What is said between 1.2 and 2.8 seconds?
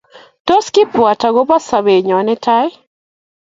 akobo sobeng'ung' nebo tai?